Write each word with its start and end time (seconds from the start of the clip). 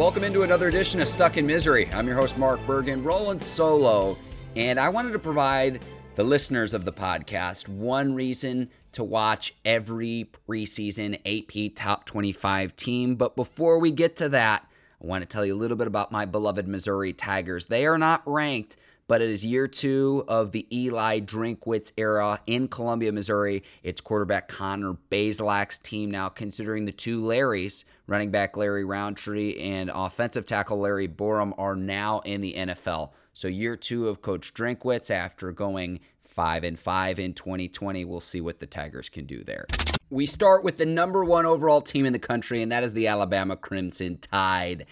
Welcome 0.00 0.24
into 0.24 0.44
another 0.44 0.68
edition 0.68 0.98
of 1.02 1.08
Stuck 1.08 1.36
in 1.36 1.46
Misery. 1.46 1.86
I'm 1.92 2.06
your 2.06 2.16
host, 2.16 2.38
Mark 2.38 2.58
Bergen, 2.66 3.04
rolling 3.04 3.38
solo, 3.38 4.16
and 4.56 4.80
I 4.80 4.88
wanted 4.88 5.12
to 5.12 5.18
provide 5.18 5.84
the 6.14 6.24
listeners 6.24 6.72
of 6.72 6.86
the 6.86 6.92
podcast 6.92 7.68
one 7.68 8.14
reason 8.14 8.70
to 8.92 9.04
watch 9.04 9.54
every 9.62 10.30
preseason 10.48 11.20
AP 11.26 11.74
Top 11.76 12.06
25 12.06 12.74
team. 12.76 13.16
But 13.16 13.36
before 13.36 13.78
we 13.78 13.90
get 13.90 14.16
to 14.16 14.30
that, 14.30 14.66
I 15.04 15.06
want 15.06 15.20
to 15.20 15.28
tell 15.28 15.44
you 15.44 15.54
a 15.54 15.60
little 15.60 15.76
bit 15.76 15.86
about 15.86 16.10
my 16.10 16.24
beloved 16.24 16.66
Missouri 16.66 17.12
Tigers. 17.12 17.66
They 17.66 17.84
are 17.84 17.98
not 17.98 18.22
ranked, 18.24 18.78
but 19.10 19.20
it 19.20 19.28
is 19.28 19.44
year 19.44 19.66
two 19.66 20.24
of 20.28 20.52
the 20.52 20.68
Eli 20.72 21.18
Drinkwitz 21.18 21.90
era 21.96 22.40
in 22.46 22.68
Columbia, 22.68 23.10
Missouri. 23.10 23.64
It's 23.82 24.00
quarterback 24.00 24.46
Connor 24.46 24.92
Bazelak's 25.10 25.80
team 25.80 26.12
now, 26.12 26.28
considering 26.28 26.84
the 26.84 26.92
two 26.92 27.20
Larrys, 27.20 27.84
running 28.06 28.30
back 28.30 28.56
Larry 28.56 28.84
Rountree 28.84 29.58
and 29.58 29.90
offensive 29.92 30.46
tackle 30.46 30.78
Larry 30.78 31.08
Borom, 31.08 31.52
are 31.58 31.74
now 31.74 32.20
in 32.20 32.40
the 32.40 32.54
NFL. 32.54 33.10
So 33.34 33.48
year 33.48 33.74
two 33.74 34.06
of 34.06 34.22
Coach 34.22 34.54
Drinkwitz 34.54 35.10
after 35.10 35.50
going 35.50 35.98
five 36.24 36.62
and 36.62 36.78
five 36.78 37.18
in 37.18 37.34
2020. 37.34 38.04
We'll 38.04 38.20
see 38.20 38.40
what 38.40 38.60
the 38.60 38.66
Tigers 38.66 39.08
can 39.08 39.26
do 39.26 39.42
there. 39.42 39.66
We 40.10 40.24
start 40.24 40.62
with 40.62 40.76
the 40.76 40.86
number 40.86 41.24
one 41.24 41.46
overall 41.46 41.80
team 41.80 42.06
in 42.06 42.12
the 42.12 42.20
country, 42.20 42.62
and 42.62 42.70
that 42.70 42.84
is 42.84 42.92
the 42.92 43.08
Alabama 43.08 43.56
Crimson 43.56 44.18
Tide. 44.18 44.86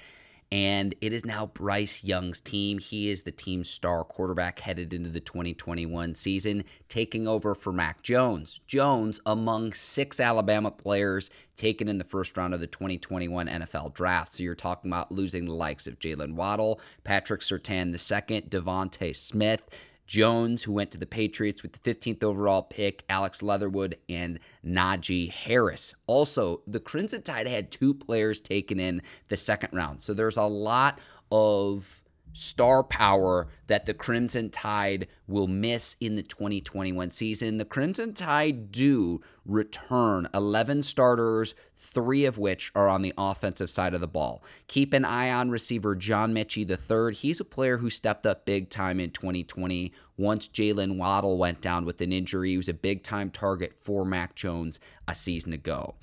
And 0.51 0.95
it 1.03 1.13
is 1.13 1.27
now 1.27 1.47
Bryce 1.47 2.03
Young's 2.03 2.41
team. 2.41 2.79
He 2.79 3.11
is 3.11 3.23
the 3.23 3.31
team's 3.31 3.69
star 3.69 4.03
quarterback 4.03 4.61
headed 4.61 4.95
into 4.95 5.11
the 5.11 5.21
2021 5.21 6.15
season, 6.15 6.65
taking 6.89 7.29
over 7.29 7.55
for 7.55 7.71
Mac 7.71 8.03
Jones. 8.03 8.61
Jones, 8.67 9.21
among 9.27 9.75
six 9.75 10.21
Alabama 10.21 10.71
players 10.71 11.29
taken 11.59 11.89
in 11.89 11.99
the 11.99 12.05
first 12.05 12.37
round 12.37 12.55
of 12.55 12.61
the 12.61 12.67
2021 12.67 13.47
NFL 13.47 13.93
draft. 13.93 14.35
So 14.35 14.43
you're 14.43 14.55
talking 14.55 14.91
about 14.91 15.13
losing 15.13 15.45
the 15.45 15.53
likes 15.53 15.87
of 15.87 15.99
Jalen 15.99 16.35
Waddle, 16.35 16.81
Patrick 17.05 17.43
Surtain 17.43 17.89
II, 17.89 18.43
DeVonta 18.43 19.15
Smith, 19.15 19.69
Jones, 20.09 20.65
who 20.65 20.73
went 20.73 20.91
to 20.91 20.99
the 20.99 21.07
Patriots 21.07 21.63
with 21.63 21.75
the 21.75 21.95
15th 21.95 22.25
overall 22.25 22.63
pick, 22.63 23.05
Alex 23.09 23.43
Leatherwood, 23.43 23.97
and 24.09 24.41
Najee 24.67 25.31
Harris. 25.31 25.95
Also, 26.09 26.63
the 26.67 26.81
Crimson 26.81 27.23
Tide 27.23 27.47
had 27.47 27.71
two 27.71 27.95
players 27.95 28.41
taken 28.41 28.81
in 28.81 29.03
the 29.29 29.37
second 29.37 29.71
round. 29.73 30.03
So 30.03 30.15
there's 30.15 30.39
a 30.39 30.43
lot 30.43 30.99
of 31.31 32.03
star 32.39 32.85
power 32.85 33.49
that 33.67 33.85
the 33.85 33.93
Crimson 33.93 34.49
Tide 34.49 35.09
will 35.27 35.49
miss 35.49 35.97
in 36.01 36.15
the 36.15 36.23
2021 36.23 37.11
season. 37.11 37.59
The 37.59 37.65
Crimson 37.65 38.15
Tide 38.15 38.71
do 38.71 39.21
return 39.45 40.29
11 40.33 40.85
starters, 40.85 41.55
three 41.77 42.25
of 42.25 42.39
which 42.39 42.71
are 42.77 42.89
on 42.89 43.03
the 43.03 43.13
offensive 43.19 43.71
side 43.71 43.93
of 43.93 44.01
the 44.01 44.07
ball. 44.07 44.45
Keep 44.69 44.93
an 44.93 45.05
eye 45.05 45.33
on 45.33 45.51
receiver 45.51 45.97
John 45.97 46.33
Metchie 46.33 46.69
III. 46.69 47.13
He's 47.15 47.41
a 47.41 47.45
player 47.45 47.79
who 47.79 47.91
stepped 47.91 48.25
up 48.25 48.47
big 48.47 48.71
time 48.71 49.01
in 49.01 49.11
2020 49.11 49.93
once 50.17 50.47
Jalen 50.47 50.97
Waddle 50.97 51.39
went 51.39 51.61
down 51.61 51.85
with 51.85 52.01
an 52.01 52.13
injury. 52.13 52.51
He 52.51 52.57
was 52.57 52.69
a 52.69 52.75
big 52.75 53.03
time 53.03 53.31
target 53.31 53.75
for 53.75 54.05
Mac 54.05 54.37
Jones 54.37 54.79
a 55.09 55.15
season 55.15 55.53
ago. 55.53 55.97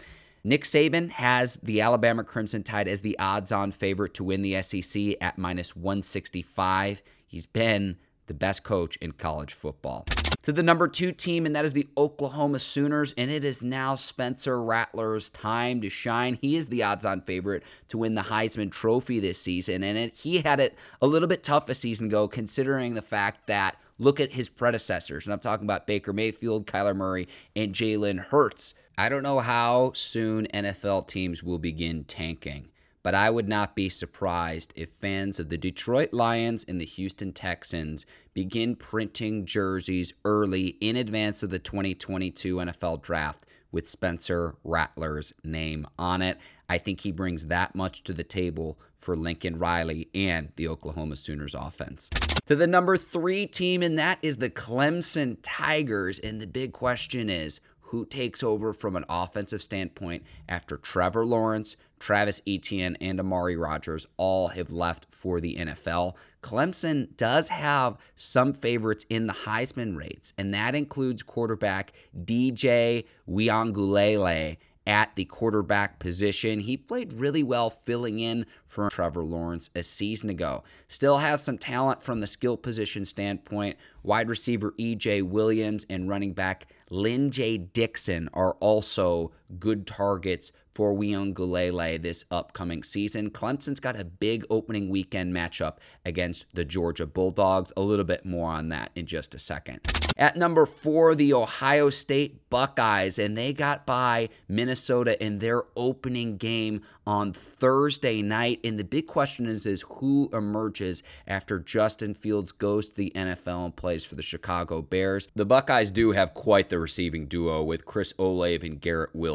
Nick 0.48 0.64
Saban 0.64 1.10
has 1.10 1.58
the 1.64 1.82
Alabama 1.82 2.24
Crimson 2.24 2.62
Tide 2.62 2.88
as 2.88 3.02
the 3.02 3.18
odds 3.18 3.52
on 3.52 3.72
favorite 3.72 4.14
to 4.14 4.24
win 4.24 4.44
the 4.44 4.62
SEC 4.62 5.16
at 5.20 5.40
minus 5.40 5.76
165. 5.76 7.02
He's 7.26 7.48
been 7.48 7.98
the 8.28 8.36
best 8.36 8.64
coach 8.64 8.96
in 8.98 9.14
college 9.14 9.56
football. 9.56 10.06
To 10.44 10.52
the 10.52 10.62
number 10.62 10.88
two 10.88 11.12
team, 11.14 11.48
and 11.48 11.56
that 11.56 11.66
is 11.66 11.74
the 11.74 11.88
Oklahoma 11.98 12.60
Sooners, 12.60 13.12
and 13.18 13.32
it 13.32 13.44
is 13.44 13.64
now 13.64 13.96
Spencer 13.96 14.62
Rattler's 14.62 15.32
time 15.32 15.82
to 15.82 15.90
shine. 15.90 16.38
He 16.40 16.56
is 16.56 16.68
the 16.68 16.84
odds 16.84 17.06
on 17.06 17.22
favorite 17.22 17.64
to 17.88 17.98
win 17.98 18.14
the 18.14 18.22
Heisman 18.22 18.72
Trophy 18.72 19.20
this 19.20 19.42
season, 19.42 19.82
and 19.82 19.98
it, 19.98 20.14
he 20.14 20.38
had 20.38 20.60
it 20.60 20.78
a 21.02 21.08
little 21.08 21.28
bit 21.28 21.42
tough 21.42 21.70
a 21.70 21.74
season 21.74 22.06
ago, 22.06 22.28
considering 22.28 22.94
the 22.94 23.02
fact 23.02 23.48
that 23.48 23.78
look 23.98 24.20
at 24.20 24.34
his 24.34 24.50
predecessors, 24.50 25.26
and 25.26 25.34
I'm 25.34 25.40
talking 25.40 25.66
about 25.66 25.88
Baker 25.88 26.14
Mayfield, 26.14 26.68
Kyler 26.68 26.96
Murray, 26.96 27.28
and 27.56 27.74
Jalen 27.74 28.20
Hurts 28.20 28.76
I 28.98 29.10
don't 29.10 29.24
know 29.24 29.40
how 29.40 29.92
soon 29.94 30.48
NFL 30.54 31.08
teams 31.08 31.44
will 31.44 31.60
begin 31.60 32.06
tanking, 32.06 32.70
but 33.04 33.14
I 33.14 33.30
would 33.30 33.50
not 33.50 33.76
be 33.76 33.90
surprised 33.90 34.72
if 34.78 34.90
fans 34.90 35.38
of 35.38 35.50
the 35.50 35.58
Detroit 35.58 36.14
Lions 36.14 36.64
and 36.66 36.80
the 36.80 36.86
Houston 36.86 37.34
Texans 37.34 38.06
begin 38.34 38.78
printing 38.78 39.46
jerseys 39.46 40.14
early 40.24 40.78
in 40.80 40.96
advance 40.96 41.44
of 41.44 41.50
the 41.50 41.60
2022 41.60 42.56
NFL 42.56 43.02
draft 43.02 43.46
with 43.70 43.90
Spencer 43.90 44.56
Rattler's 44.64 45.34
name 45.44 45.86
on 46.00 46.22
it. 46.22 46.38
I 46.70 46.78
think 46.78 47.02
he 47.02 47.12
brings 47.12 47.48
that 47.48 47.76
much 47.76 48.02
to 48.06 48.14
the 48.14 48.24
table 48.24 48.80
for 48.98 49.18
Lincoln 49.18 49.60
Riley 49.60 50.08
and 50.16 50.54
the 50.56 50.70
Oklahoma 50.70 51.18
Sooners 51.18 51.54
offense. 51.54 52.10
To 52.46 52.56
the 52.56 52.66
number 52.66 52.96
three 52.96 53.46
team, 53.46 53.84
and 53.84 54.00
that 54.00 54.20
is 54.22 54.38
the 54.38 54.50
Clemson 54.50 55.38
Tigers. 55.44 56.18
And 56.20 56.40
the 56.40 56.48
big 56.48 56.72
question 56.72 57.30
is 57.30 57.60
who 57.96 58.06
takes 58.06 58.44
over 58.44 58.74
from 58.74 58.98
an 58.98 59.06
offensive 59.08 59.62
standpoint 59.62 60.22
after 60.50 60.76
Trevor 60.76 61.26
Lawrence, 61.26 61.78
Travis 61.98 62.42
Etienne, 62.46 62.98
and 63.00 63.22
Amari 63.22 63.56
Rodgers 63.56 64.06
all 64.18 64.50
have 64.50 64.70
left 64.70 65.08
for 65.10 65.40
the 65.40 65.56
NFL. 65.56 66.16
Clemson 66.44 67.16
does 67.16 67.48
have 67.48 67.98
some 68.18 68.52
favorites 68.52 69.06
in 69.10 69.28
the 69.28 69.34
Heisman 69.34 69.96
rates, 69.96 70.34
and 70.38 70.54
that 70.54 70.76
includes 70.76 71.24
quarterback 71.24 71.94
DJ 72.26 73.06
Uiagalelei 73.30 74.58
at 74.86 75.16
the 75.16 75.24
quarterback 75.24 75.98
position. 75.98 76.60
He 76.60 76.76
played 76.76 77.14
really 77.14 77.44
well 77.44 77.70
filling 77.70 78.20
in 78.20 78.46
for 78.68 78.90
Trevor 78.90 79.24
Lawrence 79.24 79.70
a 79.74 79.84
season 79.84 80.30
ago. 80.30 80.66
Still 80.90 81.20
has 81.20 81.42
some 81.42 81.58
talent 81.58 82.04
from 82.04 82.20
the 82.20 82.28
skill 82.28 82.58
position 82.58 83.06
standpoint. 83.06 83.78
Wide 84.04 84.28
receiver 84.28 84.74
EJ 84.78 85.24
Williams 85.24 85.86
and 85.90 86.10
running 86.10 86.34
back 86.34 86.68
Lyn-J 86.90 87.58
Dixon 87.58 88.30
are 88.34 88.54
also 88.56 89.32
good 89.60 89.88
targets 89.88 90.52
for 90.76 90.94
Uiagalelei 90.94 92.02
this 92.02 92.26
upcoming 92.30 92.84
season. 92.84 93.30
Clemson's 93.30 93.80
got 93.80 94.00
a 94.00 94.04
big 94.04 94.46
opening 94.50 94.90
weekend 94.90 95.34
matchup 95.34 95.78
against 96.06 96.46
the 96.54 96.66
Georgia 96.66 97.06
Bulldogs. 97.06 97.72
A 97.78 97.82
little 97.82 98.06
bit 98.06 98.26
more 98.26 98.52
on 98.52 98.70
that 98.70 98.92
in 98.94 99.06
just 99.06 99.34
a 99.34 99.40
second. 99.40 99.80
At 100.18 100.38
number 100.38 100.66
four, 100.66 101.14
the 101.14 101.34
Ohio 101.34 101.90
State 101.90 102.50
Buckeyes, 102.50 103.20
and 103.20 103.38
they 103.38 103.52
got 103.52 103.86
by 103.86 104.30
Minnesota 104.48 105.22
in 105.22 105.40
their 105.40 105.64
opening 105.76 106.38
game 106.38 106.84
on 107.06 107.34
Thursday 107.34 108.22
night. 108.22 108.62
And 108.64 108.80
the 108.80 108.86
big 108.86 109.08
question 109.08 109.46
is, 109.46 109.66
is 109.66 109.84
who 109.96 110.30
emerges 110.32 111.04
after 111.28 111.60
Justin 111.60 112.14
Fields 112.14 112.54
goes 112.54 112.90
to 112.90 112.96
the 112.96 113.12
NFL 113.14 113.66
and 113.66 113.76
plays 113.76 114.06
for 114.06 114.16
the 114.16 114.24
Chicago 114.24 114.82
Bears. 114.82 115.28
The 115.36 115.46
Buckeyes 115.46 115.92
do 115.92 116.12
have 116.12 116.34
quite 116.34 116.70
the 116.70 116.80
receiving 116.80 117.26
duo 117.26 117.62
with 117.62 117.86
Chris 117.86 118.14
Olave 118.18 118.66
and 118.66 118.80
Garrett 118.80 119.14
Wilson. 119.14 119.35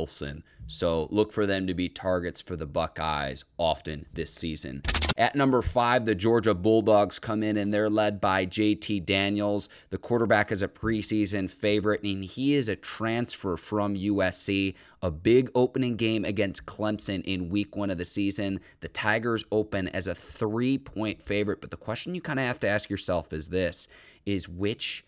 So 0.67 1.09
look 1.11 1.33
for 1.33 1.47
them 1.47 1.67
to 1.67 1.75
be 1.75 1.89
targets 1.89 2.41
for 2.41 2.55
the 2.55 2.67
Buckeyes 2.67 3.45
often 3.59 4.07
this 4.13 4.33
season. 4.33 4.83
At 5.17 5.35
number 5.35 5.61
five, 5.63 6.07
the 6.07 6.15
Georgia 6.15 6.55
Bulldogs 6.55 7.19
come 7.19 7.43
in 7.43 7.57
and 7.57 7.75
they're 7.75 7.91
led 7.91 8.21
by 8.21 8.47
JT 8.47 9.05
Daniels. 9.05 9.69
The 9.91 9.99
quarterback 9.99 10.53
is 10.53 10.63
a 10.63 10.69
preseason 10.69 11.51
favorite 11.51 12.03
and 12.05 12.25
he 12.25 12.55
is 12.55 12.69
a 12.69 12.77
transfer 12.77 13.57
from 13.57 13.97
USC. 13.97 14.75
A 15.03 15.11
big 15.11 15.51
opening 15.55 15.97
game 15.97 16.25
against 16.25 16.67
Clemson 16.67 17.25
in 17.25 17.51
week 17.51 17.75
one 17.75 17.91
of 17.91 17.99
the 17.99 18.05
season. 18.05 18.61
The 18.81 18.89
Tigers 18.89 19.45
open 19.51 19.89
as 19.89 20.07
a 20.07 20.15
three 20.15 20.79
point 20.79 21.21
favorite, 21.21 21.61
but 21.61 21.71
the 21.73 21.77
question 21.77 22.15
you 22.15 22.21
kind 22.21 22.39
of 22.39 22.47
have 22.47 22.61
to 22.61 22.69
ask 22.69 22.89
yourself 22.89 23.33
is 23.33 23.49
this 23.49 23.89
is 24.25 24.49
which 24.49 25.05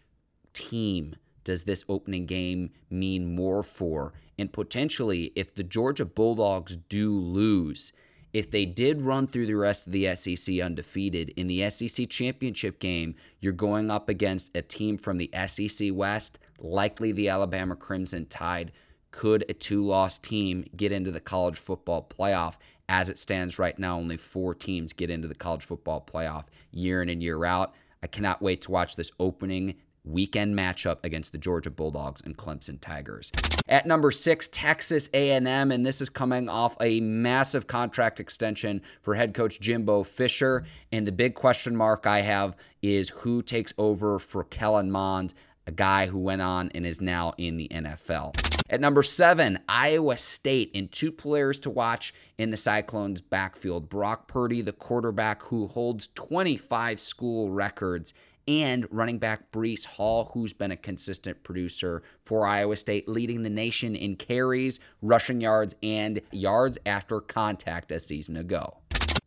team 0.52 1.14
does 1.44 1.64
this 1.64 1.84
opening 1.88 2.26
game 2.26 2.70
mean 2.90 3.34
more 3.34 3.62
for? 3.62 4.12
And 4.38 4.52
potentially, 4.52 5.32
if 5.36 5.54
the 5.54 5.62
Georgia 5.62 6.04
Bulldogs 6.04 6.76
do 6.88 7.14
lose, 7.14 7.92
if 8.32 8.50
they 8.50 8.64
did 8.64 9.02
run 9.02 9.26
through 9.26 9.46
the 9.46 9.54
rest 9.54 9.86
of 9.86 9.92
the 9.92 10.14
SEC 10.14 10.58
undefeated 10.60 11.30
in 11.30 11.48
the 11.48 11.68
SEC 11.68 12.08
championship 12.08 12.78
game, 12.78 13.14
you're 13.40 13.52
going 13.52 13.90
up 13.90 14.08
against 14.08 14.56
a 14.56 14.62
team 14.62 14.96
from 14.96 15.18
the 15.18 15.30
SEC 15.46 15.90
West, 15.92 16.38
likely 16.58 17.12
the 17.12 17.28
Alabama 17.28 17.76
Crimson 17.76 18.26
Tide. 18.26 18.72
Could 19.10 19.44
a 19.48 19.52
two 19.52 19.84
loss 19.84 20.18
team 20.18 20.64
get 20.74 20.92
into 20.92 21.10
the 21.10 21.20
college 21.20 21.58
football 21.58 22.08
playoff? 22.08 22.54
As 22.88 23.10
it 23.10 23.18
stands 23.18 23.58
right 23.58 23.78
now, 23.78 23.98
only 23.98 24.16
four 24.16 24.54
teams 24.54 24.94
get 24.94 25.10
into 25.10 25.28
the 25.28 25.34
college 25.34 25.64
football 25.64 26.00
playoff 26.00 26.44
year 26.70 27.02
in 27.02 27.10
and 27.10 27.22
year 27.22 27.44
out. 27.44 27.74
I 28.02 28.06
cannot 28.06 28.42
wait 28.42 28.62
to 28.62 28.70
watch 28.70 28.96
this 28.96 29.12
opening 29.20 29.74
weekend 30.04 30.54
matchup 30.56 30.98
against 31.04 31.32
the 31.32 31.38
Georgia 31.38 31.70
Bulldogs 31.70 32.22
and 32.24 32.36
Clemson 32.36 32.80
Tigers. 32.80 33.30
At 33.68 33.86
number 33.86 34.10
6, 34.10 34.48
Texas 34.48 35.08
A&M 35.14 35.70
and 35.70 35.86
this 35.86 36.00
is 36.00 36.08
coming 36.08 36.48
off 36.48 36.76
a 36.80 37.00
massive 37.00 37.66
contract 37.66 38.20
extension 38.20 38.82
for 39.00 39.14
head 39.14 39.34
coach 39.34 39.60
Jimbo 39.60 40.02
Fisher 40.02 40.64
and 40.90 41.06
the 41.06 41.12
big 41.12 41.34
question 41.34 41.76
mark 41.76 42.06
I 42.06 42.20
have 42.20 42.56
is 42.82 43.10
who 43.10 43.42
takes 43.42 43.72
over 43.78 44.18
for 44.18 44.44
Kellen 44.44 44.90
Mond 44.90 45.34
a 45.66 45.72
guy 45.72 46.06
who 46.06 46.18
went 46.18 46.42
on 46.42 46.70
and 46.74 46.84
is 46.84 47.00
now 47.00 47.34
in 47.38 47.56
the 47.56 47.68
NFL. 47.68 48.34
At 48.68 48.80
number 48.80 49.02
seven, 49.02 49.60
Iowa 49.68 50.16
State, 50.16 50.70
and 50.74 50.90
two 50.90 51.12
players 51.12 51.58
to 51.60 51.70
watch 51.70 52.14
in 52.38 52.50
the 52.50 52.56
Cyclones' 52.56 53.20
backfield 53.20 53.88
Brock 53.88 54.28
Purdy, 54.28 54.62
the 54.62 54.72
quarterback 54.72 55.42
who 55.44 55.66
holds 55.66 56.08
25 56.14 56.98
school 56.98 57.50
records, 57.50 58.14
and 58.46 58.86
running 58.90 59.18
back 59.18 59.50
Breece 59.52 59.86
Hall, 59.86 60.30
who's 60.34 60.52
been 60.52 60.70
a 60.70 60.76
consistent 60.76 61.42
producer 61.42 62.02
for 62.24 62.46
Iowa 62.46 62.76
State, 62.76 63.08
leading 63.08 63.42
the 63.42 63.50
nation 63.50 63.94
in 63.94 64.16
carries, 64.16 64.80
rushing 65.00 65.40
yards, 65.40 65.74
and 65.82 66.20
yards 66.30 66.78
after 66.84 67.20
contact 67.20 67.92
a 67.92 68.00
season 68.00 68.36
ago. 68.36 68.78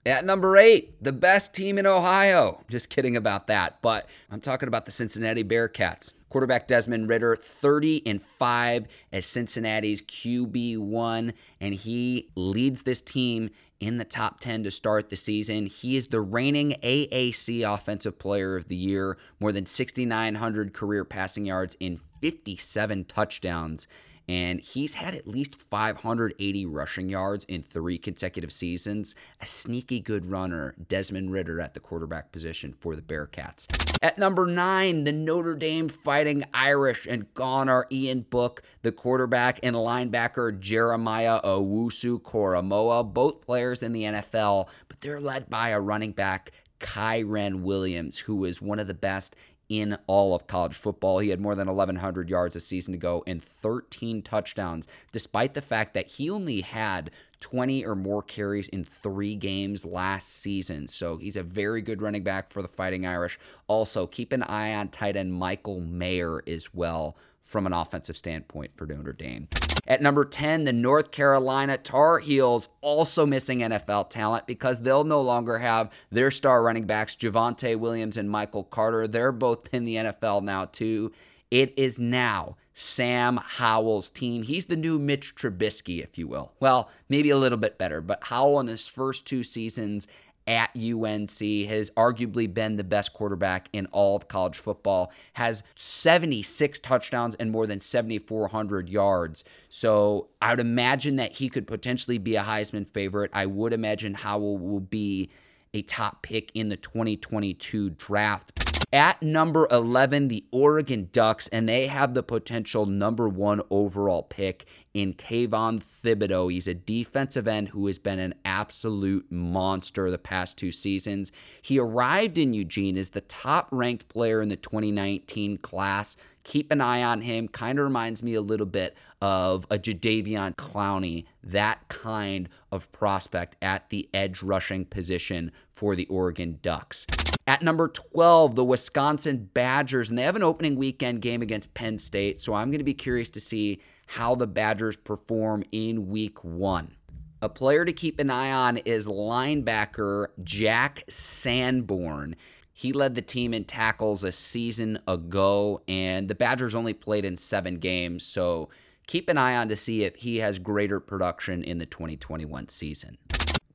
At 0.06 0.23
number 0.23 0.56
eight, 0.56 1.03
the 1.03 1.12
best 1.12 1.56
team 1.56 1.79
in 1.79 1.88
Ohio. 1.88 2.63
Just 2.69 2.91
kidding 2.91 3.15
about 3.15 3.47
that, 3.47 3.81
but 3.81 4.07
I'm 4.29 4.41
talking 4.41 4.67
about 4.67 4.85
the 4.85 4.91
Cincinnati 4.91 5.44
Bearcats. 5.44 6.13
Quarterback 6.29 6.67
Desmond 6.67 7.07
Ridder, 7.07 7.35
30 7.35 8.06
and 8.06 8.21
5 8.21 8.88
as 9.13 9.25
Cincinnati's 9.25 10.01
QB1, 10.01 11.33
and 11.62 11.73
he 11.73 12.29
leads 12.35 12.81
this 12.81 13.01
team 13.01 13.50
in 13.80 13.98
the 13.98 14.06
top 14.06 14.39
10 14.39 14.63
to 14.63 14.72
start 14.72 15.10
the 15.10 15.16
season. 15.16 15.66
He 15.68 15.95
is 15.95 16.07
the 16.07 16.22
reigning 16.22 16.75
AAC 16.83 17.62
Offensive 17.62 18.18
Player 18.18 18.56
of 18.56 18.68
the 18.68 18.75
Year, 18.75 19.18
more 19.39 19.51
than 19.51 19.66
6,900 19.66 20.74
career 20.74 21.04
passing 21.04 21.45
yards 21.45 21.75
in 21.80 21.98
57 22.22 23.06
touchdowns 23.06 23.88
and 24.27 24.60
he's 24.60 24.95
had 24.95 25.13
at 25.13 25.27
least 25.27 25.60
580 25.60 26.66
rushing 26.66 27.10
yards 27.10 27.45
in 27.45 27.62
three 27.62 27.98
consecutive 27.98 28.51
seasons. 28.51 29.16
A 29.42 29.45
sneaky 29.45 30.00
good 30.00 30.25
runner, 30.25 30.75
Desmond 30.88 31.31
Ridder 31.31 31.62
at 31.62 31.74
the 31.74 31.80
quarterback 31.80 32.31
position 32.31 32.74
for 32.80 32.95
the 32.95 33.01
Bearcats. 33.01 33.68
At 34.01 34.18
number 34.18 34.45
nine, 34.45 35.04
the 35.04 35.12
Notre 35.12 35.56
Dame 35.56 35.89
Fighting 35.89 36.44
Irish, 36.54 37.06
and 37.06 37.33
gone 37.33 37.69
are 37.69 37.88
Ian 37.92 38.22
Book, 38.22 38.62
the 38.81 38.92
quarterback, 38.92 39.60
and 39.63 39.75
linebacker 39.75 40.60
Jeremiah 40.60 41.42
Owusu 41.44 42.22
Koramoah, 42.22 43.13
both 43.13 43.42
players 43.42 43.83
in 43.83 43.94
the 43.94 44.04
NFL, 44.04 44.68
but 44.88 45.01
they're 45.01 45.19
led 45.19 45.50
by 45.50 45.69
a 45.69 45.80
running 45.80 46.12
back, 46.12 46.51
Kyren 46.80 47.62
Williams, 47.62 48.19
who 48.19 48.44
is 48.45 48.62
one 48.62 48.80
of 48.80 48.88
the 48.88 48.94
best 48.94 49.36
in 49.69 49.97
all 50.07 50.35
of 50.35 50.47
college 50.47 50.75
football. 50.75 51.19
He 51.19 51.29
had 51.29 51.39
more 51.39 51.56
than 51.56 51.67
1,100 51.67 52.29
yards 52.29 52.56
a 52.56 52.59
season 52.59 52.94
ago 52.94 53.23
and 53.25 53.41
13 53.41 54.21
touchdowns, 54.21 54.88
despite 55.12 55.53
the 55.53 55.62
fact 55.62 55.94
that 55.94 56.07
he 56.07 56.29
only 56.29 56.62
had 56.62 57.12
20 57.39 57.85
or 57.85 57.95
more 57.95 58.23
carries 58.23 58.69
in 58.69 58.83
three 58.83 59.35
games 59.35 59.85
last 59.85 60.29
season. 60.29 60.88
So 60.88 61.17
he's 61.17 61.35
a 61.35 61.44
very 61.44 61.81
good 61.81 62.01
running 62.01 62.23
back 62.23 62.51
for 62.51 62.62
the 62.62 62.67
Fighting 62.67 63.06
Irish. 63.06 63.39
Also, 63.67 64.07
keep 64.07 64.31
an 64.31 64.44
eye 64.44 64.73
on 64.73 64.89
tight 64.89 65.15
end 65.15 65.33
Michael 65.33 65.79
Mayer 65.79 66.41
as 66.47 66.73
well 66.73 67.15
from 67.45 67.65
an 67.65 67.74
offensive 67.74 68.18
standpoint 68.18 68.71
for 68.75 68.86
Notre 68.86 69.13
Dame. 69.13 69.47
At 69.88 70.01
number 70.01 70.25
10, 70.25 70.63
the 70.63 70.74
North 70.74 71.12
Carolina 71.12 71.77
Tar 71.77 72.18
Heels 72.18 72.69
also 72.81 73.25
missing 73.25 73.59
NFL 73.59 74.09
talent 74.09 74.47
because 74.47 74.81
they'll 74.81 75.03
no 75.03 75.21
longer 75.21 75.59
have 75.59 75.92
their 76.12 76.31
star 76.31 76.63
running 76.63 76.86
backs, 76.86 77.15
Javonte 77.15 77.80
Williams 77.80 78.18
and 78.18 78.30
Michael 78.30 78.63
Carter. 78.63 79.07
They're 79.07 79.31
both 79.31 79.71
in 79.74 79.86
the 79.86 79.95
NFL 79.95 80.42
now, 80.44 80.65
too. 80.65 81.12
It 81.51 81.74
is 81.77 82.00
now 82.00 82.57
Sam 82.74 83.39
Howell's 83.42 84.09
team. 84.09 84.41
He's 84.41 84.65
the 84.65 84.75
new 84.75 84.98
Mitch 84.98 85.36
Trubisky, 85.36 86.03
if 86.03 86.18
you 86.18 86.27
will. 86.27 86.51
Well, 86.59 86.89
maybe 87.07 87.30
a 87.30 87.38
little 87.38 87.57
bit 87.57 87.77
better, 87.77 88.01
but 88.01 88.24
Howell 88.24 88.59
in 88.62 88.68
his 88.68 88.88
first 88.88 89.27
two 89.27 89.44
seasons 89.44 90.07
at 90.47 90.69
UNC, 90.75 91.39
has 91.68 91.89
arguably 91.92 92.51
been 92.51 92.75
the 92.75 92.83
best 92.83 93.13
quarterback 93.13 93.69
in 93.74 93.88
all 93.88 94.15
of 94.15 94.27
college 94.27 94.57
football, 94.57 95.12
has 95.33 95.63
76 95.75 96.80
touchdowns 96.80 97.36
and 97.36 97.51
more 97.51 97.65
than 97.68 97.80
7,400 97.80 98.89
yards. 98.89 99.44
So 99.69 100.27
I 100.42 100.51
would 100.51 100.59
imagine 100.59 101.15
that 101.15 101.33
he 101.33 101.50
could 101.50 101.68
potentially 101.68 102.18
be 102.18 102.36
a 102.36 102.44
Heisman 102.44 102.88
favorite. 102.88 103.31
I 103.33 103.45
would 103.45 103.74
imagine 103.74 104.13
Howell 104.13 104.57
will 104.57 104.80
be 104.80 105.30
a 105.74 105.81
top 105.81 106.21
pick 106.21 106.51
in 106.53 106.69
the 106.69 106.77
2022 106.77 107.91
draft. 107.91 108.64
At 108.95 109.21
number 109.21 109.68
11, 109.71 110.30
the 110.30 110.45
Oregon 110.51 111.09
Ducks, 111.12 111.50
and 111.50 111.68
they 111.68 111.88
have 111.88 112.13
the 112.13 112.24
potential 112.24 112.86
number 112.86 113.27
one 113.27 113.62
overall 113.69 114.24
pick 114.24 114.63
in 114.94 115.15
Kayvon 115.15 115.83
Thibodeaux. 115.83 116.50
He's 116.50 116.69
a 116.69 116.74
defensive 116.74 117.45
end 117.45 117.68
who 117.68 117.88
has 117.88 118.00
been 118.00 118.19
an 118.19 118.36
absolute 118.45 119.30
monster 119.30 120.09
the 120.09 120.18
past 120.18 120.57
two 120.57 120.71
seasons. 120.71 121.33
He 121.62 121.77
arrived 121.77 122.38
in 122.38 122.53
Eugene 122.53 122.97
as 122.97 123.09
the 123.09 123.19
top 123.19 123.68
ranked 123.69 124.07
player 124.07 124.42
in 124.42 124.47
the 124.47 124.56
2019 124.56 125.57
class. 125.57 126.15
Keep 126.45 126.71
an 126.71 126.80
eye 126.80 127.03
on 127.03 127.19
him. 127.19 127.50
Kind 127.50 127.80
of 127.80 127.83
reminds 127.83 128.24
me 128.24 128.33
a 128.36 128.41
little 128.41 128.65
bit 128.65 128.95
of 129.21 129.68
a 129.69 129.77
Jadeveon 129.77 130.56
Clowney, 130.56 131.25
that 131.44 131.86
kind 131.89 132.48
of 132.71 132.89
prospect 132.94 133.57
at 133.62 133.89
the 133.89 134.07
edge 134.13 134.41
rushing 134.41 134.86
position 134.86 135.51
for 135.69 135.98
the 135.98 136.06
Oregon 136.06 136.59
Ducks. 136.62 137.06
At 137.47 137.62
number 137.62 137.88
12, 137.88 138.56
the 138.56 138.63
Wisconsin 138.63 139.51
Badgers, 139.53 140.09
and 140.09 140.18
they 140.18 140.24
have 140.24 140.36
an 140.36 140.42
opening 140.42 140.75
weekend 140.75 141.21
game 141.21 141.44
against 141.44 141.75
Penn 141.75 142.00
State, 142.00 142.39
so 142.39 142.56
I'm 142.56 142.71
going 142.71 142.80
to 142.80 142.83
be 142.83 142.95
curious 142.95 143.30
to 143.31 143.39
see 143.39 143.81
how 144.07 144.33
the 144.33 144.47
Badgers 144.47 144.95
perform 144.95 145.63
in 145.71 146.07
week 146.07 146.44
one. 146.44 146.95
A 147.44 147.50
player 147.50 147.86
to 147.86 147.94
keep 147.94 148.19
an 148.19 148.31
eye 148.31 148.51
on 148.51 148.77
is 148.77 149.06
linebacker 149.06 150.27
Jack 150.44 151.03
Sanborn. 151.07 152.36
He 152.74 152.94
led 152.94 153.13
the 153.13 153.21
team 153.21 153.53
in 153.53 153.65
tackles 153.65 154.24
a 154.24 154.31
season 154.31 154.98
ago, 155.07 155.83
and 155.88 156.27
the 156.27 156.33
Badgers 156.33 156.74
only 156.74 156.95
played 156.95 157.25
in 157.25 157.38
seven 157.38 157.77
games, 157.77 158.24
so 158.24 158.69
keep 159.06 159.30
an 159.30 159.38
eye 159.38 159.56
on 159.56 159.69
to 159.69 159.75
see 159.75 160.03
if 160.03 160.15
he 160.15 160.38
has 160.38 160.57
greater 160.57 161.00
production 161.00 161.63
in 161.63 161.77
the 161.77 161.86
2021 161.86 162.69
season. 162.69 163.19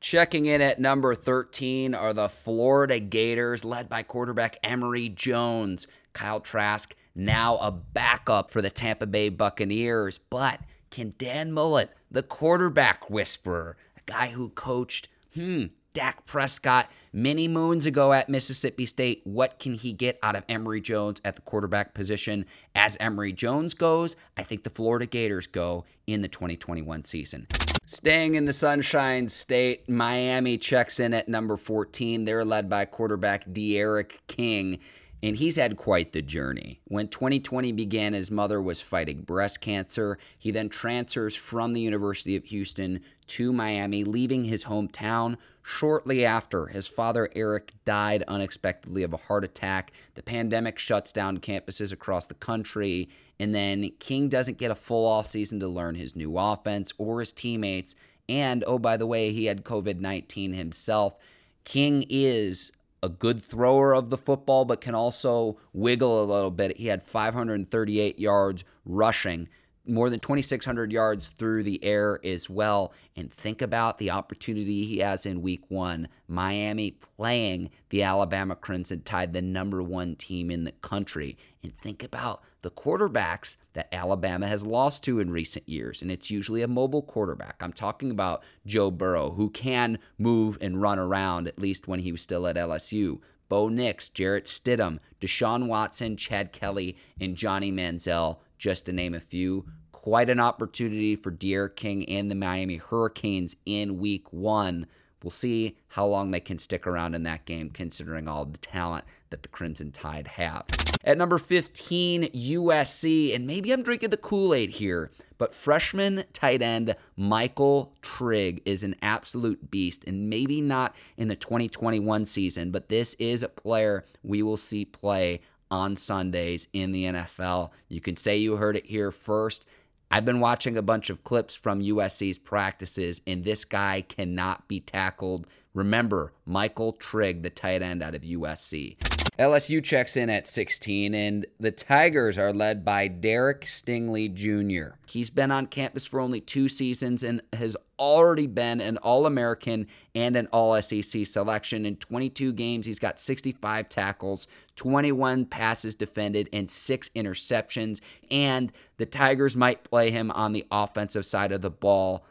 Checking 0.01 0.47
in 0.47 0.63
at 0.63 0.81
number 0.81 1.15
13 1.15 1.95
are 1.95 2.15
the 2.15 2.31
Florida 2.31 2.99
Gators, 2.99 3.67
led 3.67 3.89
by 3.91 4.03
quarterback 4.03 4.57
Emory 4.63 5.11
Jones. 5.11 5.87
Kyle 6.15 6.41
Trask 6.41 6.97
now 7.15 7.59
a 7.59 7.71
backup 7.71 8.51
for 8.51 8.63
the 8.63 8.71
Tampa 8.71 9.07
Bay 9.07 9.29
Buccaneers. 9.29 10.17
But 10.17 10.61
can 10.91 11.13
Dan 11.19 11.53
Mullen, 11.53 11.89
the 12.11 12.23
quarterback 12.23 13.11
whisperer, 13.11 13.77
a 13.95 14.01
guy 14.11 14.29
who 14.29 14.49
coached, 14.49 15.09
hmm, 15.35 15.67
Dak 15.93 16.25
Prescott 16.25 16.89
many 17.13 17.47
moons 17.47 17.85
ago 17.85 18.15
at 18.15 18.31
Mississippi 18.31 18.87
State. 18.87 19.21
What 19.25 19.59
can 19.59 19.75
he 19.75 19.93
get 19.93 20.19
out 20.23 20.35
of 20.35 20.45
Emory 20.49 20.81
Jones 20.81 21.21
at 21.27 21.37
the 21.37 21.43
quarterback 21.43 21.93
position? 21.93 22.47
As 22.75 22.97
Emory 23.01 23.35
Jones 23.35 23.75
goes, 23.75 24.17
I 24.39 24.45
think 24.45 24.65
the 24.65 24.71
Florida 24.71 25.05
Gators 25.05 25.47
go 25.47 25.85
in 26.07 26.23
the 26.23 26.29
2021 26.29 27.05
season. 27.05 27.49
Staying 27.93 28.37
in 28.37 28.45
the 28.45 28.53
Sunshine 28.53 29.29
State, 29.29 29.89
Miami 29.89 30.57
checks 30.59 31.01
in 31.01 31.13
at 31.13 31.29
number 31.29 31.57
14. 31.57 32.25
They're 32.25 32.45
led 32.45 32.71
by 32.71 32.85
quarterback 32.85 33.53
D'Eriq 33.53 34.19
King 34.29 34.79
and 35.23 35.37
he's 35.37 35.57
had 35.57 35.77
quite 35.77 36.13
the 36.13 36.23
journey. 36.23 36.81
When 36.87 37.09
2020 37.09 37.73
began, 37.73 38.13
his 38.13 38.31
mother 38.31 38.61
was 38.61 38.81
fighting 38.81 39.23
breast 39.23 39.61
cancer. 39.61 40.19
He 40.39 40.51
then 40.51 40.69
transfers 40.69 41.37
from 41.37 41.73
the 41.73 41.81
University 41.81 42.37
of 42.37 42.45
Houston 42.45 43.01
to 43.29 43.53
Miami, 43.53 44.05
leaving 44.05 44.45
his 44.45 44.65
hometown. 44.65 45.37
Shortly 45.63 46.25
after, 46.25 46.69
his 46.69 46.87
father 46.87 47.29
Eric 47.37 47.75
died 47.85 48.25
unexpectedly 48.27 49.03
of 49.03 49.13
a 49.13 49.19
heart 49.19 49.45
attack. 49.45 49.93
The 50.15 50.23
pandemic 50.23 50.79
shuts 50.79 51.13
down 51.13 51.39
campuses 51.39 51.93
across 51.93 52.27
the 52.27 52.35
country, 52.35 53.11
and 53.41 53.55
then 53.55 53.91
King 53.99 54.29
doesn't 54.29 54.59
get 54.59 54.71
a 54.71 54.75
full 54.75 55.07
off 55.07 55.27
season 55.27 55.61
to 55.61 55.67
learn 55.67 55.95
his 55.95 56.15
new 56.15 56.37
offense 56.37 56.93
or 56.99 57.21
his 57.21 57.33
teammates. 57.33 57.97
And 58.29 58.63
oh, 58.67 58.79
by 58.79 58.99
the 58.99 59.07
way, 59.07 59.33
he 59.33 59.47
had 59.47 59.65
COVID 59.65 59.99
19 59.99 60.53
himself. 60.53 61.17
King 61.65 62.05
is 62.11 62.71
a 63.03 63.09
good 63.09 63.43
thrower 63.43 63.95
of 63.95 64.11
the 64.11 64.19
football, 64.19 64.67
but 64.67 64.83
can 64.83 64.95
also 64.95 65.57
wiggle 65.73 66.23
a 66.23 66.31
little 66.31 66.51
bit. 66.51 66.77
He 66.77 66.89
had 66.89 67.03
538 67.03 68.19
yards 68.19 68.63
rushing, 68.85 69.49
more 69.91 70.09
than 70.09 70.21
2,600 70.21 70.93
yards 70.93 71.31
through 71.31 71.65
the 71.65 71.83
air 71.85 72.21
as 72.25 72.49
well. 72.49 72.93
And 73.17 73.33
think 73.33 73.61
about 73.61 73.99
the 73.99 74.11
opportunity 74.11 74.87
he 74.87 74.99
has 74.99 75.27
in 75.27 75.43
week 75.43 75.65
one. 75.69 76.09
Miami 76.29 76.93
playing 76.93 77.71
the 77.91 78.03
Alabama 78.03 78.55
Crimson 78.55 79.03
Tide, 79.03 79.33
the 79.33 79.43
number 79.43 79.83
one 79.83 80.17
team 80.17 80.51
in 80.51 80.65
the 80.65 80.73
country. 80.73 81.37
And 81.63 81.77
think 81.79 82.03
about 82.03 82.43
the 82.63 82.71
quarterbacks 82.71 83.57
that 83.75 83.93
Alabama 83.93 84.47
has 84.47 84.65
lost 84.65 85.03
to 85.05 85.21
in 85.21 85.31
recent 85.31 85.69
years. 85.69 86.01
And 86.01 86.11
it's 86.11 86.31
usually 86.31 86.63
a 86.63 86.69
mobile 86.69 87.03
quarterback. 87.03 87.63
I'm 87.63 87.73
talking 87.73 88.11
about 88.11 88.43
Joe 88.65 88.91
Burrow, 88.91 89.31
who 89.31 89.51
can 89.51 89.99
move 90.19 90.57
and 90.61 90.81
run 90.81 90.99
around, 90.99 91.49
at 91.49 91.59
least 91.59 91.89
when 91.89 92.01
he 92.01 92.13
was 92.13 92.23
still 92.23 92.47
at 92.47 92.57
LSU. 92.57 93.21
Bo 93.51 93.69
Nix, 93.69 94.09
Jarrett 94.09 94.45
Stidham, 94.45 95.01
Deshaun 95.21 95.67
Watson, 95.67 96.17
Chad 96.17 96.53
Kelly, 96.53 96.97
and 97.21 97.37
Johnny 97.37 97.73
Manziel, 97.73 98.39
just 98.59 98.87
to 98.87 98.93
name 98.93 99.13
a 99.13 99.21
few. 99.21 99.67
Quite 100.03 100.31
an 100.31 100.41
opportunity 100.41 101.15
for 101.15 101.31
D'Eriq 101.31 101.77
King 101.77 102.09
and 102.09 102.31
the 102.31 102.35
Miami 102.35 102.77
Hurricanes 102.77 103.57
in 103.67 103.99
week 103.99 104.33
one. 104.33 104.87
We'll 105.23 105.31
see 105.31 105.77
how 105.89 106.07
long 106.07 106.31
they 106.31 106.41
can 106.41 106.57
stick 106.57 106.87
around 106.87 107.15
in 107.15 107.23
that 107.25 107.45
game, 107.45 107.69
considering 107.69 108.27
all 108.27 108.47
the 108.47 108.57
talent 108.57 109.05
that 109.29 109.43
the 109.43 109.51
Crimson 109.51 109.93
Tide 109.93 110.27
have. 110.27 110.65
At 111.05 111.19
number 111.19 111.37
15, 111.37 112.31
USC, 112.33 113.35
and 113.35 113.47
maybe 113.47 113.73
I'm 113.73 113.83
drinking 113.83 114.09
the 114.09 114.17
Kool 114.17 114.55
Aid 114.55 114.71
here, 114.71 115.11
but 115.37 115.53
freshman 115.53 116.25
tight 116.33 116.63
end 116.63 116.97
Michael 117.19 117.93
Trigg 118.01 118.63
is 118.65 118.83
an 118.83 118.97
absolute 119.03 119.71
beast, 119.71 120.05
and 120.05 120.31
maybe 120.31 120.63
not 120.63 120.97
in 121.19 121.29
the 121.29 121.37
2021 121.37 122.25
season, 122.25 122.71
but 122.71 122.89
this 122.89 123.13
is 123.17 123.43
a 123.43 123.51
player 123.51 124.07
we 124.23 124.43
will 124.43 124.57
see 124.57 124.87
play 124.87 125.43
on 125.71 125.95
Sundays 125.95 126.69
in 126.73 126.93
the 126.93 127.05
NFL. 127.05 127.71
You 127.89 128.01
can 128.01 128.17
say 128.17 128.39
you 128.39 128.57
heard 128.57 128.77
it 128.77 128.87
here 128.87 129.13
first. 129.13 129.67
I've 130.11 130.25
been 130.25 130.41
watching 130.41 130.77
a 130.77 130.83
bunch 130.83 131.09
of 131.09 131.23
clips 131.23 131.55
from 131.55 131.81
USC's 131.81 132.39
practices, 132.39 133.21
and 133.27 133.45
this 133.45 133.65
guy 133.65 134.03
cannot 134.03 134.67
be 134.67 134.81
tackled. 134.81 135.47
Remember, 135.75 136.33
Michael 136.47 136.93
Trigg, 136.95 137.43
the 137.43 137.51
tight 137.51 137.83
end 137.83 138.03
out 138.03 138.15
of 138.15 138.23
USC. 138.23 138.97
LSU 139.41 139.83
checks 139.83 140.19
in 140.19 140.29
at 140.29 140.47
16, 140.47 141.15
and 141.15 141.47
the 141.59 141.71
Tigers 141.71 142.37
are 142.37 142.53
led 142.53 142.85
by 142.85 143.09
Derek 143.09 143.63
Stingley 143.63 144.29
Jr. 144.35 144.97
He's 145.07 145.31
been 145.31 145.51
on 145.51 145.67
campus 145.67 146.05
for 146.05 146.21
only 146.21 146.43
two 146.43 146.69
seasons 146.69 147.23
and 147.23 147.41
has 147.55 147.75
already 147.99 148.47
been 148.47 148.83
an 148.83 148.99
All 148.99 149.25
American 149.25 149.87
and 150.15 150.37
an 150.37 150.47
All 150.53 150.81
SEC 150.83 151.25
selection. 151.25 151.87
In 151.87 151.97
22 151.97 152.53
games, 152.53 152.85
he's 152.85 152.99
got 152.99 153.19
65 153.19 153.89
tackles, 153.89 154.47
21 154.77 155.47
passes 155.47 155.95
defended, 155.95 156.51
and 156.53 156.69
six 156.69 157.09
interceptions. 157.11 158.03
And 158.31 158.71
the 158.99 159.07
Tigers 159.07 159.57
might 159.57 159.85
play 159.85 160.11
him 160.11 160.31
on 160.33 160.53
the 160.53 160.67
offensive 160.71 161.25
side 161.25 161.53
of 161.53 161.63
the 161.63 161.71
ball 161.71 162.27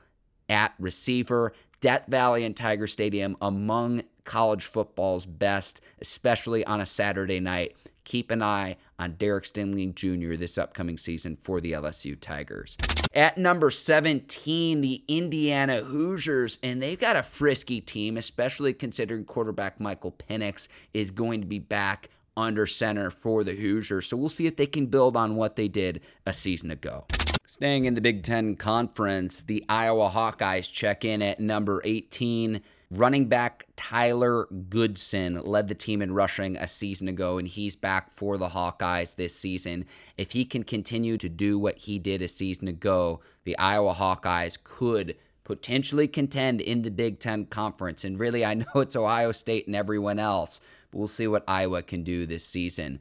at 0.48 0.74
receiver. 0.78 1.54
Death 1.82 2.08
Valley 2.08 2.44
and 2.44 2.56
Tiger 2.56 2.88
Stadium 2.88 3.38
among 3.42 4.04
college 4.26 4.66
football's 4.66 5.26
best, 5.26 5.82
especially 6.02 6.66
on 6.66 6.82
a 6.82 6.86
Saturday 6.86 7.40
night. 7.40 7.76
Keep 8.04 8.32
an 8.32 8.42
eye 8.42 8.78
on 8.98 9.14
Derek 9.14 9.44
Stingley 9.44 9.94
Jr. 9.94 10.36
this 10.36 10.58
upcoming 10.58 10.98
season 10.98 11.38
for 11.42 11.62
the 11.62 11.74
LSU 11.74 12.20
Tigers. 12.20 12.76
At 13.14 13.38
number 13.38 13.70
17, 13.70 14.82
the 14.82 15.04
Indiana 15.08 15.78
Hoosiers, 15.82 16.60
and 16.62 16.82
they've 16.82 17.00
got 17.00 17.16
a 17.16 17.24
frisky 17.24 17.82
team, 17.82 18.18
especially 18.18 18.74
considering 18.74 19.26
quarterback 19.26 19.80
Michael 19.80 20.12
Penix 20.12 20.68
is 20.94 21.12
going 21.12 21.42
to 21.42 21.48
be 21.48 21.60
back 21.60 22.10
under 22.40 22.66
center 22.66 23.12
for 23.12 23.44
the 23.44 23.54
Hoosiers. 23.54 24.08
So 24.08 24.18
we'll 24.18 24.30
see 24.30 24.48
if 24.48 24.56
they 24.56 24.66
can 24.66 24.88
build 24.88 25.16
on 25.16 25.36
what 25.36 25.56
they 25.56 25.68
did 25.68 26.02
a 26.26 26.34
season 26.34 26.72
ago. 26.72 27.06
Staying 27.46 27.86
in 27.86 27.96
the 27.96 28.02
Big 28.02 28.24
Ten 28.24 28.56
Conference, 28.56 29.42
the 29.42 29.66
Iowa 29.68 30.10
Hawkeyes 30.10 30.72
check 30.72 31.04
in 31.04 31.22
at 31.22 31.40
number 31.40 31.82
18. 31.84 32.62
Running 32.92 33.26
back 33.26 33.68
Tyler 33.76 34.48
Goodson 34.70 35.42
led 35.42 35.68
the 35.68 35.76
team 35.76 36.02
in 36.02 36.14
rushing 36.14 36.58
a 36.58 36.68
season 36.68 37.08
ago, 37.08 37.38
and 37.38 37.48
he's 37.48 37.76
back 37.76 38.12
for 38.12 38.38
the 38.38 38.50
Hawkeyes 38.50 39.16
this 39.16 39.36
season. 39.36 39.86
If 40.18 40.32
he 40.32 40.44
can 40.44 40.64
continue 40.64 41.18
to 41.18 41.30
do 41.30 41.60
what 41.60 41.78
he 41.78 42.00
did 42.00 42.22
a 42.22 42.28
season 42.28 42.68
ago, 42.68 43.20
the 43.44 43.58
Iowa 43.58 43.94
Hawkeyes 43.94 44.58
could 44.64 45.16
potentially 45.44 46.08
contend 46.08 46.62
in 46.62 46.84
the 46.84 46.92
Big 46.92 47.20
Ten 47.20 47.46
Conference. 47.46 48.04
And 48.04 48.20
really, 48.20 48.46
I 48.46 48.54
know 48.54 48.66
it's 48.76 48.96
Ohio 48.96 49.32
State 49.32 49.66
and 49.66 49.76
everyone 49.76 50.20
else, 50.20 50.62
we'll 50.94 51.08
see 51.08 51.28
what 51.28 51.44
Iowa 51.48 51.84
can 51.84 52.04
do 52.04 52.26
this 52.26 52.46
season. 52.46 53.00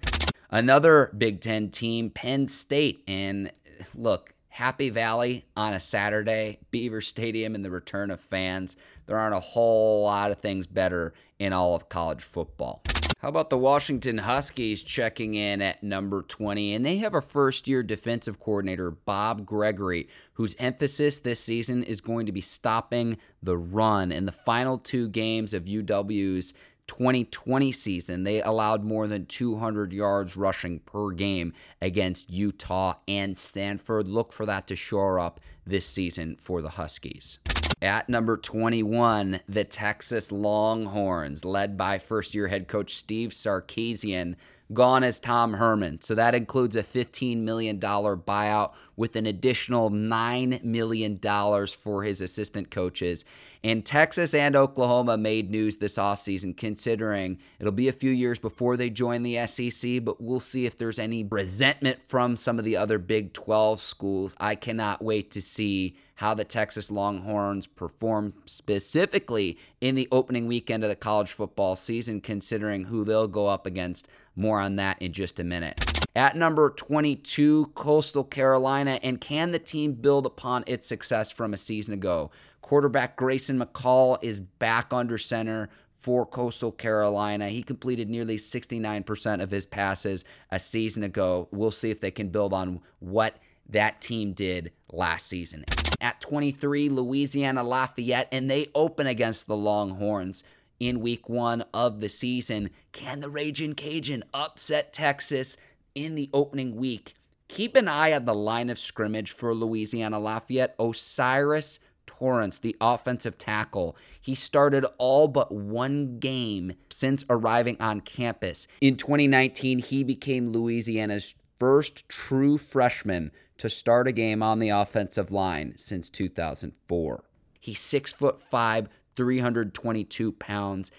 Another 0.51 1.13
Big 1.17 1.41
Ten 1.41 1.71
team, 1.71 2.11
Penn 2.11 2.47
State. 2.47 3.03
And 3.07 3.53
look, 3.95 4.33
Happy 4.49 4.91
Valley 4.91 5.47
on 5.57 5.75
a 5.75 5.81
Saturday, 5.81 6.59
Beaver 6.71 7.01
Stadium, 7.01 7.55
and 7.55 7.65
the 7.65 7.71
return 7.71 8.11
of 8.11 8.21
fans. 8.21 8.77
There 9.07 9.19
aren't 9.19 9.35
a 9.35 9.41
whole 9.41 10.03
lot 10.03 10.31
of 10.31 10.39
things 10.39 10.67
better 10.67 11.15
in 11.39 11.53
all 11.53 11.75
of 11.77 11.89
college 11.89 12.23
football. 12.23 12.83
How 13.21 13.29
about 13.29 13.51
the 13.51 13.59
Washington 13.59 14.19
Huskies 14.19 14.83
checking 14.83 15.35
in 15.35 15.61
at 15.61 15.83
number 15.83 16.23
20? 16.23 16.75
And 16.75 16.87
they 16.87 16.99
have 16.99 17.15
a 17.15 17.21
first 17.21 17.67
year 17.67 17.83
defensive 17.83 18.39
coordinator, 18.39 18.93
Bob 18.93 19.45
Gregory, 19.45 20.09
whose 20.35 20.55
emphasis 20.61 21.19
this 21.19 21.41
season 21.41 21.83
is 21.83 22.01
going 22.01 22.27
to 22.27 22.33
be 22.33 22.41
stopping 22.41 23.17
the 23.43 23.57
run. 23.57 24.13
In 24.13 24.25
the 24.25 24.33
final 24.33 24.79
two 24.79 25.09
games 25.09 25.53
of 25.53 25.65
UW's 25.65 26.55
2020 26.89 27.71
season, 27.71 28.25
they 28.25 28.43
allowed 28.43 28.83
more 28.83 29.07
than 29.07 29.27
200 29.27 29.93
yards 29.93 30.37
rushing 30.37 30.81
per 30.81 31.11
game 31.11 31.53
against 31.81 32.29
Utah 32.31 32.95
and 33.07 33.39
Stanford. 33.39 34.09
Look 34.09 34.33
for 34.33 34.45
that 34.47 34.67
to 34.67 34.77
shore 34.77 35.21
up 35.21 35.41
this 35.65 35.87
season 35.87 36.37
for 36.41 36.61
the 36.61 36.71
Huskies. 36.71 37.39
At 37.81 38.09
number 38.09 38.37
21, 38.37 39.41
the 39.49 39.63
Texas 39.63 40.33
Longhorns, 40.33 41.45
led 41.45 41.77
by 41.77 41.99
first 41.99 42.35
year 42.35 42.49
head 42.49 42.67
coach 42.67 42.97
Steve 42.97 43.31
Sarkisian, 43.31 44.35
gone 44.73 45.03
is 45.03 45.19
Tom 45.21 45.55
Herman. 45.55 46.01
So 46.01 46.15
that 46.15 46.35
includes 46.35 46.77
a 46.77 46.83
$15 46.83 47.39
million 47.39 47.79
buyout 47.79 48.73
with 48.97 49.17
an 49.17 49.27
additional 49.27 49.91
$9 49.91 50.65
million 50.65 51.19
for 51.19 52.03
his 52.03 52.21
assistant 52.21 52.71
coaches. 52.71 53.25
And 53.63 53.85
Texas 53.85 54.35
and 54.35 54.55
Oklahoma 54.55 55.17
made 55.17 55.51
news 55.51 55.77
this 55.77 55.99
offseason, 55.99 56.57
considering 56.57 57.39
it'll 57.59 57.73
be 57.73 57.89
a 57.89 57.93
few 57.93 58.11
years 58.11 58.39
before 58.39 58.77
they 58.77 58.91
join 58.91 59.23
the 59.23 59.47
SEC, 59.47 60.05
but 60.05 60.21
we'll 60.21 60.41
see 60.41 60.67
if 60.67 60.77
there's 60.77 60.99
any 60.99 61.25
resentment 61.25 62.03
from 62.07 62.37
some 62.37 62.59
of 62.59 62.65
the 62.65 62.77
other 62.77 62.99
Big 62.99 63.33
12 63.33 63.81
schools. 63.81 64.35
I 64.39 64.55
cannot 64.55 65.03
wait 65.03 65.31
to 65.33 65.43
see 65.43 65.97
how 66.19 66.35
the 66.35 66.45
Texas 66.45 66.91
Longhorns 66.91 67.69
perform 67.69 68.35
specifically 68.45 69.57
in 69.81 69.95
the 69.95 70.09
opening 70.11 70.49
weekend 70.49 70.83
of 70.83 70.91
the 70.91 70.97
college 70.97 71.31
football 71.31 71.77
season, 71.77 72.21
considering 72.21 72.87
who 72.87 73.05
they'll 73.05 73.29
go 73.29 73.47
up 73.47 73.67
against. 73.67 74.09
More 74.39 74.61
on 74.61 74.77
that 74.77 75.03
in 75.03 75.13
just 75.13 75.41
a 75.41 75.45
minute. 75.45 76.07
At 76.15 76.37
number 76.37 76.71
22, 76.71 77.73
Coastal 77.75 78.23
Carolina, 78.23 79.01
and 79.03 79.21
can 79.21 79.51
the 79.51 79.59
team 79.59 79.95
build 79.95 80.27
upon 80.27 80.63
its 80.69 80.87
success 80.87 81.33
from 81.33 81.53
a 81.53 81.57
season 81.57 81.93
ago? 81.93 82.31
Quarterback 82.63 83.17
Grayson 83.17 83.59
McCall 83.59 84.17
is 84.23 84.39
back 84.39 84.93
under 84.93 85.19
center 85.19 85.69
for 85.97 86.25
Coastal 86.25 86.71
Carolina. 86.71 87.49
He 87.49 87.65
completed 87.65 88.09
nearly 88.09 88.37
69% 88.37 89.43
of 89.43 89.51
his 89.51 89.67
passes 89.67 90.25
a 90.53 90.61
season 90.61 91.03
ago. 91.03 91.49
We'll 91.51 91.73
see 91.73 91.91
if 91.91 92.01
they 92.01 92.13
can 92.13 92.29
build 92.29 92.55
on 92.55 92.81
what 93.01 93.35
that 93.71 94.01
team 94.01 94.35
did 94.35 94.71
last 94.93 95.27
season. 95.27 95.65
At 96.01 96.21
23, 96.21 96.91
Louisiana 96.91 97.65
Lafayette, 97.65 98.29
and 98.31 98.49
they 98.49 98.69
open 98.77 99.09
against 99.09 99.49
the 99.49 99.57
Longhorns 99.57 100.45
in 100.81 101.01
week 101.01 101.29
one 101.29 101.65
of 101.73 102.01
the 102.01 102.09
season. 102.09 102.71
Can 102.93 103.21
the 103.21 103.31
Raging 103.31 103.75
Cajun 103.75 104.25
upset 104.33 104.93
Texas 104.93 105.57
in 105.95 106.15
the 106.15 106.31
opening 106.33 106.77
week? 106.77 107.15
Keep 107.49 107.77
an 107.77 107.89
eye 107.89 108.13
on 108.13 108.27
the 108.27 108.35
line 108.35 108.71
of 108.71 108.79
scrimmage 108.79 109.33
for 109.33 109.55
Louisiana 109.55 110.19
Lafayette. 110.19 110.75
O'Cyrus 110.79 111.81
Torrence, 112.07 112.59
the 112.59 112.77
offensive 112.81 113.39
tackle. 113.39 113.97
He 114.21 114.35
started 114.35 114.85
all 114.99 115.29
but 115.29 115.53
one 115.53 116.19
game 116.19 116.73
since 116.91 117.25
arriving 117.31 117.77
on 117.81 118.01
campus. 118.01 118.67
In 118.81 118.97
2019, 118.97 119.79
he 119.79 120.03
became 120.03 120.49
Louisiana's 120.49 121.35
first 121.57 122.09
true 122.09 122.59
freshman 122.59 123.31
to 123.59 123.69
start 123.69 124.09
a 124.09 124.13
game 124.13 124.43
on 124.43 124.59
the 124.59 124.71
offensive 124.71 125.31
line 125.31 125.75
since 125.77 126.11
2004. 126.11 127.25
He's 127.61 127.81
six 127.81 128.13
foot 128.13 128.41
five, 128.41 128.89
322 129.19 130.31
pounds, 130.31 130.93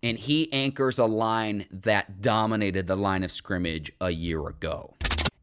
and 0.00 0.16
he 0.16 0.50
anchors 0.52 0.96
a 0.96 1.06
line 1.06 1.66
that 1.72 2.22
dominated 2.22 2.86
the 2.86 2.94
line 2.94 3.24
of 3.24 3.32
scrimmage 3.32 3.90
a 4.00 4.10
year 4.10 4.46
ago. 4.46 4.94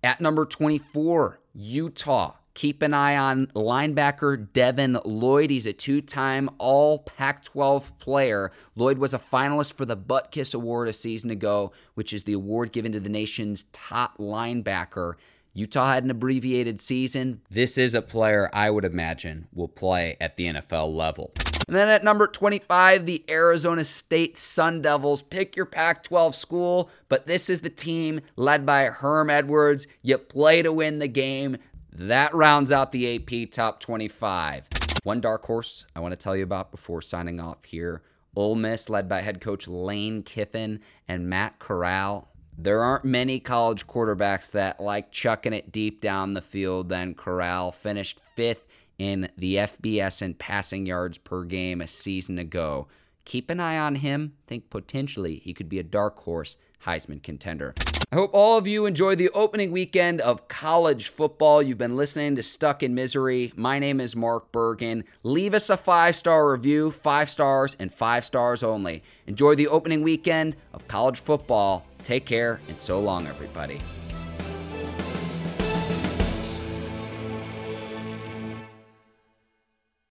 At 0.01 0.21
number 0.21 0.45
24, 0.45 1.39
Utah. 1.53 2.35
Keep 2.53 2.81
an 2.81 2.93
eye 2.93 3.17
on 3.17 3.47
linebacker 3.47 4.51
Devin 4.53 4.97
Lloyd. 5.03 5.49
He's 5.49 5.65
a 5.65 5.73
two 5.73 5.99
time 5.99 6.49
All 6.57 6.99
Pac 6.99 7.43
12 7.43 7.99
player. 7.99 8.51
Lloyd 8.77 8.97
was 8.97 9.13
a 9.13 9.19
finalist 9.19 9.73
for 9.73 9.85
the 9.85 9.97
Butkus 9.97 10.55
Award 10.55 10.87
a 10.87 10.93
season 10.93 11.31
ago, 11.31 11.73
which 11.95 12.13
is 12.13 12.23
the 12.23 12.33
award 12.33 12.71
given 12.71 12.93
to 12.93 12.99
the 13.01 13.09
nation's 13.09 13.63
top 13.73 14.17
linebacker. 14.17 15.15
Utah 15.53 15.93
had 15.93 16.05
an 16.05 16.11
abbreviated 16.11 16.79
season. 16.79 17.41
This 17.49 17.77
is 17.77 17.93
a 17.93 18.01
player 18.01 18.49
I 18.53 18.69
would 18.69 18.85
imagine 18.85 19.49
will 19.53 19.67
play 19.67 20.15
at 20.21 20.37
the 20.37 20.45
NFL 20.45 20.95
level. 20.95 21.33
And 21.71 21.77
then 21.77 21.87
at 21.87 22.03
number 22.03 22.27
25, 22.27 23.05
the 23.05 23.23
Arizona 23.29 23.85
State 23.85 24.35
Sun 24.35 24.81
Devils. 24.81 25.21
Pick 25.21 25.55
your 25.55 25.65
Pac 25.65 26.03
12 26.03 26.35
school, 26.35 26.89
but 27.07 27.27
this 27.27 27.49
is 27.49 27.61
the 27.61 27.69
team 27.69 28.19
led 28.35 28.65
by 28.65 28.87
Herm 28.87 29.29
Edwards. 29.29 29.87
You 30.01 30.17
play 30.17 30.61
to 30.63 30.73
win 30.73 30.99
the 30.99 31.07
game. 31.07 31.55
That 31.93 32.33
rounds 32.33 32.73
out 32.73 32.91
the 32.91 33.15
AP 33.15 33.51
top 33.51 33.79
25. 33.79 34.67
One 35.03 35.21
dark 35.21 35.45
horse 35.45 35.85
I 35.95 36.01
want 36.01 36.11
to 36.11 36.17
tell 36.17 36.35
you 36.35 36.43
about 36.43 36.71
before 36.71 37.01
signing 37.01 37.39
off 37.39 37.63
here 37.63 38.01
Ole 38.35 38.55
Miss, 38.55 38.89
led 38.89 39.07
by 39.07 39.21
head 39.21 39.39
coach 39.39 39.65
Lane 39.65 40.23
Kiffin 40.23 40.81
and 41.07 41.29
Matt 41.29 41.59
Corral. 41.59 42.27
There 42.57 42.83
aren't 42.83 43.05
many 43.05 43.39
college 43.39 43.87
quarterbacks 43.87 44.51
that 44.51 44.81
like 44.81 45.13
chucking 45.13 45.53
it 45.53 45.71
deep 45.71 46.01
down 46.01 46.33
the 46.33 46.41
field. 46.41 46.89
Then 46.89 47.13
Corral 47.13 47.71
finished 47.71 48.19
fifth 48.35 48.67
in 49.01 49.27
the 49.35 49.55
FBS 49.55 50.21
and 50.21 50.37
passing 50.37 50.85
yards 50.85 51.17
per 51.17 51.43
game 51.43 51.81
a 51.81 51.87
season 51.87 52.37
ago. 52.37 52.87
Keep 53.25 53.49
an 53.49 53.59
eye 53.59 53.79
on 53.79 53.95
him. 53.95 54.33
Think 54.45 54.69
potentially 54.69 55.37
he 55.37 55.55
could 55.55 55.67
be 55.67 55.79
a 55.79 55.83
dark 55.83 56.19
horse 56.19 56.55
Heisman 56.85 57.23
contender. 57.23 57.73
I 58.11 58.15
hope 58.15 58.31
all 58.33 58.59
of 58.59 58.67
you 58.67 58.85
enjoy 58.85 59.15
the 59.15 59.29
opening 59.29 59.71
weekend 59.71 60.21
of 60.21 60.47
college 60.47 61.07
football. 61.07 61.63
You've 61.63 61.79
been 61.79 61.97
listening 61.97 62.35
to 62.35 62.43
Stuck 62.43 62.83
in 62.83 62.93
Misery. 62.93 63.53
My 63.55 63.79
name 63.79 63.99
is 63.99 64.15
Mark 64.15 64.51
Bergen. 64.51 65.03
Leave 65.23 65.55
us 65.55 65.71
a 65.71 65.77
five 65.77 66.15
star 66.15 66.51
review, 66.51 66.91
five 66.91 67.27
stars 67.27 67.75
and 67.79 67.91
five 67.91 68.23
stars 68.23 68.61
only. 68.61 69.01
Enjoy 69.25 69.55
the 69.55 69.67
opening 69.67 70.03
weekend 70.03 70.55
of 70.73 70.87
college 70.87 71.21
football. 71.21 71.87
Take 72.03 72.27
care 72.27 72.59
and 72.67 72.79
so 72.79 72.99
long, 72.99 73.25
everybody. 73.25 73.79